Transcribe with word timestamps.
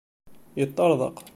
Yeṭṭerḍeq. 0.59 1.17